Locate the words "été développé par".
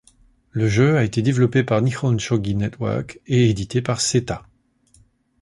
1.03-1.79